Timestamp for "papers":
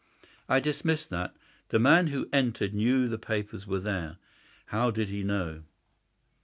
3.19-3.67